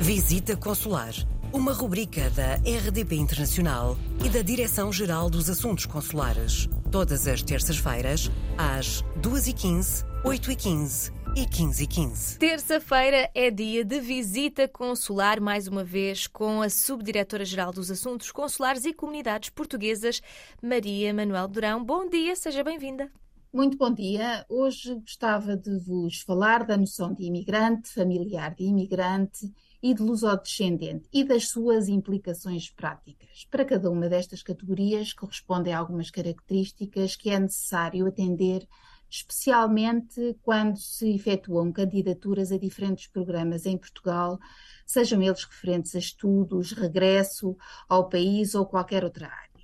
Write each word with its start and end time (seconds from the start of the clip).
Visita 0.00 0.54
Consular, 0.54 1.14
uma 1.52 1.72
rubrica 1.72 2.28
da 2.30 2.56
RDP 2.56 3.16
Internacional 3.16 3.96
e 4.24 4.28
da 4.28 4.42
Direção-Geral 4.42 5.30
dos 5.30 5.48
Assuntos 5.48 5.86
Consulares. 5.86 6.68
Todas 6.92 7.26
as 7.26 7.42
terças-feiras, 7.42 8.30
às 8.58 9.02
2h15, 9.20 10.04
8h15 10.22 11.12
e 11.34 11.46
15h15. 11.46 12.36
Terça-feira 12.36 13.30
é 13.34 13.50
dia 13.50 13.84
de 13.84 13.98
visita 13.98 14.68
consular, 14.68 15.40
mais 15.40 15.66
uma 15.66 15.82
vez, 15.82 16.26
com 16.26 16.60
a 16.60 16.68
Subdiretora-Geral 16.68 17.72
dos 17.72 17.90
Assuntos 17.90 18.30
Consulares 18.30 18.84
e 18.84 18.92
Comunidades 18.92 19.48
Portuguesas, 19.48 20.20
Maria 20.62 21.12
Manuel 21.14 21.48
Durão. 21.48 21.82
Bom 21.82 22.06
dia, 22.08 22.36
seja 22.36 22.62
bem-vinda. 22.62 23.10
Muito 23.52 23.78
bom 23.78 23.92
dia. 23.92 24.44
Hoje 24.48 24.94
gostava 24.96 25.56
de 25.56 25.78
vos 25.78 26.20
falar 26.20 26.66
da 26.66 26.76
noção 26.76 27.14
de 27.14 27.24
imigrante, 27.24 27.88
familiar 27.88 28.54
de 28.54 28.64
imigrante 28.64 29.50
e 29.82 29.94
de 29.94 30.02
lusodescendente 30.02 31.08
e 31.12 31.24
das 31.24 31.48
suas 31.48 31.88
implicações 31.88 32.68
práticas. 32.70 33.46
Para 33.50 33.64
cada 33.64 33.90
uma 33.90 34.08
destas 34.08 34.42
categorias 34.42 35.12
correspondem 35.12 35.72
algumas 35.72 36.10
características 36.10 37.16
que 37.16 37.30
é 37.30 37.38
necessário 37.38 38.06
atender, 38.06 38.66
especialmente 39.08 40.36
quando 40.42 40.76
se 40.78 41.14
efetuam 41.14 41.72
candidaturas 41.72 42.50
a 42.52 42.58
diferentes 42.58 43.06
programas 43.06 43.64
em 43.64 43.78
Portugal, 43.78 44.38
sejam 44.84 45.22
eles 45.22 45.44
referentes 45.44 45.94
a 45.94 45.98
estudos, 45.98 46.72
regresso 46.72 47.56
ao 47.88 48.08
país 48.08 48.54
ou 48.54 48.66
qualquer 48.66 49.04
outra 49.04 49.28
área. 49.28 49.55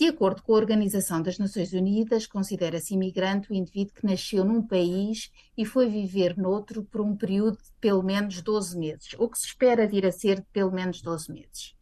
De 0.00 0.08
acordo 0.08 0.42
com 0.42 0.54
a 0.54 0.56
Organização 0.56 1.20
das 1.20 1.36
Nações 1.36 1.74
Unidas, 1.74 2.26
considera-se 2.26 2.94
imigrante 2.94 3.52
o 3.52 3.54
indivíduo 3.54 3.92
que 3.92 4.06
nasceu 4.06 4.46
num 4.46 4.66
país 4.66 5.30
e 5.54 5.66
foi 5.66 5.90
viver 5.90 6.38
noutro 6.38 6.82
por 6.84 7.02
um 7.02 7.14
período 7.14 7.58
de 7.58 7.70
pelo 7.78 8.02
menos 8.02 8.40
12 8.40 8.78
meses, 8.78 9.14
ou 9.18 9.28
que 9.28 9.38
se 9.38 9.48
espera 9.48 9.86
vir 9.86 10.06
a 10.06 10.10
ser 10.10 10.36
de 10.36 10.46
pelo 10.54 10.72
menos 10.72 11.02
12 11.02 11.30
meses. 11.30 11.74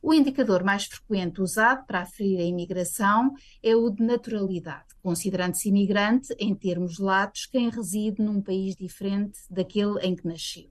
O 0.00 0.14
indicador 0.14 0.64
mais 0.64 0.86
frequente 0.86 1.42
usado 1.42 1.84
para 1.84 2.00
aferir 2.00 2.40
a 2.40 2.44
imigração 2.44 3.34
é 3.62 3.76
o 3.76 3.90
de 3.90 4.02
naturalidade, 4.02 4.86
considerando-se 5.02 5.68
imigrante, 5.68 6.34
em 6.38 6.54
termos 6.54 6.98
latos, 6.98 7.44
quem 7.44 7.68
reside 7.68 8.22
num 8.22 8.40
país 8.40 8.74
diferente 8.74 9.38
daquele 9.50 10.00
em 10.00 10.16
que 10.16 10.26
nasceu. 10.26 10.70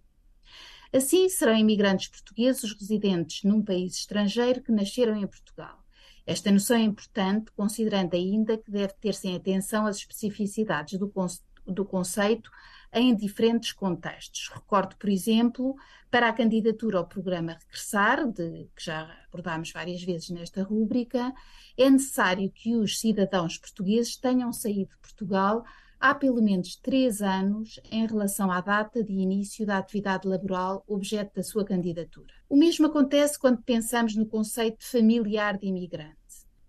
Assim, 0.92 1.30
serão 1.30 1.56
imigrantes 1.56 2.08
portugueses 2.08 2.74
residentes 2.74 3.44
num 3.44 3.62
país 3.62 3.94
estrangeiro 3.94 4.64
que 4.64 4.72
nasceram 4.72 5.16
em 5.16 5.28
Portugal. 5.28 5.78
Esta 6.30 6.52
noção 6.52 6.78
é 6.78 6.82
importante, 6.82 7.52
considerando 7.54 8.14
ainda 8.14 8.56
que 8.56 8.70
deve 8.70 8.94
ter-se 9.02 9.28
em 9.28 9.36
atenção 9.36 9.88
as 9.88 9.98
especificidades 9.98 11.00
do, 11.00 11.10
conce 11.10 11.42
do 11.66 11.84
conceito 11.84 12.52
em 12.94 13.16
diferentes 13.16 13.72
contextos. 13.72 14.48
Recordo, 14.54 14.96
por 14.98 15.10
exemplo, 15.10 15.76
para 16.12 16.30
a 16.30 16.34
candidatura 16.34 17.00
ao 17.00 17.08
programa 17.08 17.58
Regressar, 17.60 18.28
de, 18.32 18.70
que 18.76 18.86
já 18.86 19.12
abordámos 19.28 19.72
várias 19.72 20.04
vezes 20.04 20.30
nesta 20.30 20.62
rúbrica, 20.62 21.34
é 21.76 21.90
necessário 21.90 22.52
que 22.52 22.76
os 22.76 23.00
cidadãos 23.00 23.58
portugueses 23.58 24.16
tenham 24.16 24.54
saído 24.54 24.92
de 24.92 24.98
Portugal 25.00 25.66
há 26.00 26.14
pelo 26.14 26.44
menos 26.44 26.76
três 26.76 27.24
anos 27.24 27.80
em 27.92 28.06
relação 28.06 28.52
à 28.52 28.62
data 28.62 29.04
de 29.04 29.14
início 29.14 29.66
da 29.66 29.80
atividade 29.80 30.28
laboral 30.28 30.84
objeto 30.88 31.34
da 31.38 31.44
sua 31.44 31.66
candidatura. 31.66 32.36
O 32.48 32.56
mesmo 32.56 32.86
acontece 32.86 33.40
quando 33.40 33.64
pensamos 33.64 34.16
no 34.16 34.28
conceito 34.28 34.86
familiar 34.86 35.58
de 35.58 35.66
imigrante. 35.66 36.19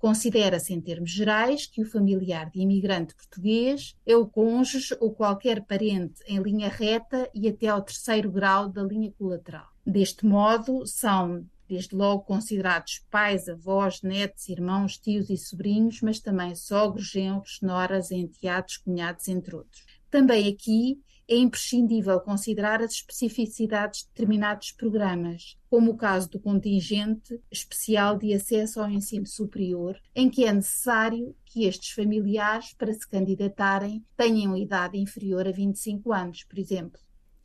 Considera-se, 0.01 0.73
em 0.73 0.81
termos 0.81 1.11
gerais, 1.11 1.67
que 1.67 1.83
o 1.83 1.85
familiar 1.85 2.51
de 2.51 2.59
imigrante 2.61 3.15
português 3.15 3.95
é 4.07 4.17
o 4.17 4.27
cônjuge 4.27 4.97
ou 4.99 5.13
qualquer 5.13 5.63
parente 5.63 6.23
em 6.27 6.41
linha 6.41 6.71
reta 6.71 7.29
e 7.35 7.47
até 7.47 7.67
ao 7.69 7.83
terceiro 7.83 8.33
grau 8.33 8.67
da 8.67 8.83
linha 8.83 9.13
colateral. 9.13 9.67
Deste 9.87 10.25
modo, 10.25 10.87
são 10.87 11.45
desde 11.69 11.95
logo 11.95 12.23
considerados 12.23 13.05
pais, 13.11 13.47
avós, 13.47 14.01
netos, 14.01 14.49
irmãos, 14.49 14.97
tios 14.97 15.29
e 15.29 15.37
sobrinhos, 15.37 16.01
mas 16.01 16.19
também 16.19 16.55
sogros, 16.55 17.11
genros, 17.11 17.59
noras, 17.61 18.11
enteados, 18.11 18.79
cunhados, 18.79 19.29
entre 19.29 19.55
outros. 19.55 19.85
Também 20.11 20.49
aqui 20.49 20.99
é 21.31 21.37
imprescindível 21.37 22.21
considerar 22.21 22.83
as 22.83 22.95
especificidades 22.95 24.01
de 24.01 24.09
determinados 24.09 24.73
programas, 24.73 25.57
como 25.71 25.93
o 25.93 25.97
caso 25.97 26.29
do 26.29 26.41
contingente 26.41 27.41
especial 27.49 28.19
de 28.19 28.35
acesso 28.35 28.81
ao 28.81 28.91
ensino 28.91 29.25
superior, 29.25 29.97
em 30.13 30.29
que 30.29 30.45
é 30.45 30.53
necessário 30.53 31.33
que 31.45 31.67
estes 31.67 31.91
familiares, 31.91 32.75
para 32.75 32.93
se 32.93 33.09
candidatarem, 33.09 34.05
tenham 34.17 34.57
idade 34.57 34.99
inferior 34.99 35.47
a 35.47 35.53
25 35.53 36.13
anos, 36.13 36.43
por 36.43 36.59
exemplo. 36.59 37.01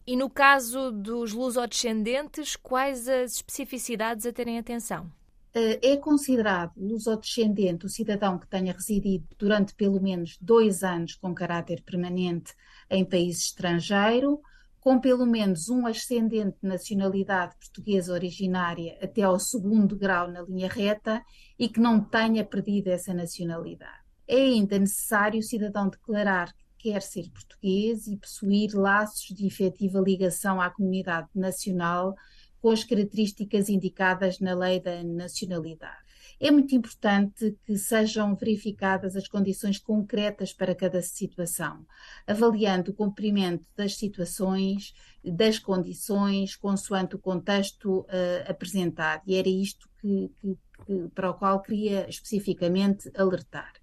E 0.07 0.15
no 0.15 0.31
caso 0.31 0.91
dos 0.91 1.31
lusodescendentes, 1.31 2.55
quais 2.55 3.07
as 3.07 3.33
especificidades 3.33 4.25
a 4.25 4.33
terem 4.33 4.57
atenção? 4.57 5.11
Eh, 5.57 5.93
é 5.93 5.95
considerado 5.95 6.73
lusodescendente 6.75 7.85
o 7.85 7.89
cidadão 7.89 8.37
que 8.37 8.45
tenha 8.45 8.73
residido 8.73 9.25
durante 9.39 9.73
pelo 9.73 10.01
menos 10.01 10.37
dois 10.41 10.83
anos 10.83 11.15
com 11.15 11.33
caráter 11.33 11.81
permanente 11.81 12.53
em 12.89 13.05
país 13.05 13.39
estrangeiro, 13.39 14.41
com 14.81 14.99
pelo 14.99 15.25
menos 15.25 15.69
um 15.69 15.87
ascendente 15.87 16.57
de 16.61 16.67
nacionalidade 16.67 17.55
portuguesa 17.55 18.11
originária 18.11 18.99
até 19.01 19.21
ao 19.21 19.39
segundo 19.39 19.95
grau 19.95 20.29
na 20.29 20.41
linha 20.41 20.67
reta 20.67 21.23
e 21.57 21.69
que 21.69 21.79
não 21.79 22.01
tenha 22.03 22.43
perdido 22.43 22.89
essa 22.89 23.13
nacionalidade. 23.13 24.03
É 24.27 24.35
ainda 24.35 24.77
necessário 24.77 25.39
o 25.39 25.43
cidadão 25.43 25.87
declarar 25.87 26.53
que 26.77 26.91
quer 26.91 27.01
ser 27.01 27.29
português 27.31 28.07
e 28.07 28.17
possuir 28.17 28.75
laços 28.75 29.33
de 29.33 29.47
efetiva 29.47 30.01
ligação 30.01 30.59
à 30.59 30.69
comunidade 30.69 31.29
nacional 31.33 32.13
com 32.65 32.71
as 32.71 32.83
características 32.83 33.69
indicadas 33.69 34.39
na 34.39 34.55
lei 34.55 34.79
da 34.79 35.03
nacionalidade. 35.03 36.03
É 36.39 36.49
muito 36.49 36.73
importante 36.73 37.55
que 37.63 37.77
sejam 37.77 38.35
verificadas 38.35 39.15
as 39.15 39.27
condições 39.27 39.77
concretas 39.77 40.51
para 40.51 40.73
cada 40.73 40.99
situação, 41.03 41.85
avaliando 42.25 42.89
o 42.89 42.93
cumprimento 42.95 43.63
das 43.77 43.95
situações, 43.97 44.95
das 45.23 45.59
condições, 45.59 46.55
consoante 46.55 47.15
o 47.15 47.19
contexto 47.19 47.99
uh, 47.99 48.49
apresentado. 48.49 49.21
E 49.27 49.35
era 49.35 49.47
isto 49.47 49.87
que, 50.01 50.31
que, 50.41 50.57
que, 50.87 51.07
para 51.13 51.29
o 51.29 51.35
qual 51.35 51.61
queria 51.61 52.09
especificamente 52.09 53.11
alertar. 53.15 53.73